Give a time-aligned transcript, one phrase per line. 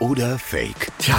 [0.00, 0.88] oder Fake?
[0.98, 1.16] Tja,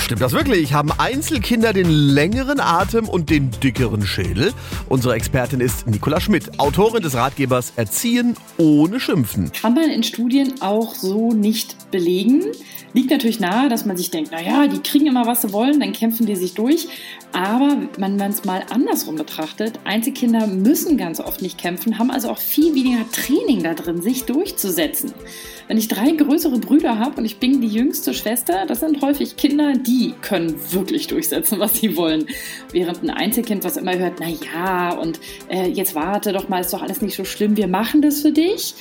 [0.00, 0.72] stimmt das wirklich?
[0.72, 4.52] Haben Einzelkinder den längeren Atem und den dickeren Schädel?
[4.88, 9.52] Unsere Expertin ist Nicola Schmidt, Autorin des Ratgebers Erziehen ohne Schimpfen.
[9.52, 12.42] Kann man in Studien auch so nicht belegen.
[12.94, 15.92] Liegt natürlich nahe, dass man sich denkt, naja, die kriegen immer, was sie wollen, dann
[15.92, 16.88] kämpfen die sich durch.
[17.32, 22.28] Aber wenn man es mal andersrum betrachtet, Einzelkinder müssen ganz oft nicht kämpfen, haben also
[22.28, 25.14] auch viel weniger Training da drin, sich durchzusetzen.
[25.68, 29.36] Wenn ich drei größere Brüder habe und ich bin die jüngste Schwester, das sind häufig
[29.36, 32.26] Kinder, die können wirklich durchsetzen, was sie wollen.
[32.70, 36.72] Während ein Einzelkind, was immer hört, na ja, und äh, jetzt warte doch mal, ist
[36.72, 38.76] doch alles nicht so schlimm, wir machen das für dich,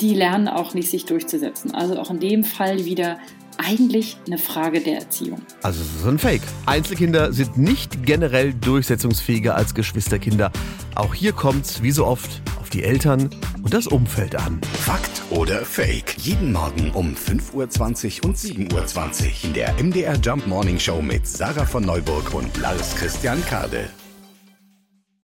[0.00, 1.74] die lernen auch nicht, sich durchzusetzen.
[1.74, 3.18] Also auch in dem Fall wieder
[3.58, 5.42] eigentlich eine Frage der Erziehung.
[5.62, 6.42] Also es ist ein Fake.
[6.64, 10.52] Einzelkinder sind nicht generell durchsetzungsfähiger als Geschwisterkinder.
[10.94, 13.30] Auch hier kommt es, wie so oft, auf die Eltern
[13.62, 14.60] und das Umfeld an.
[14.80, 16.16] Fakt oder Fake?
[16.18, 21.28] Jeden Morgen um 5.20 Uhr und 7.20 Uhr in der MDR Jump Morning Show mit
[21.28, 23.88] Sarah von Neuburg und Lars Christian Kade.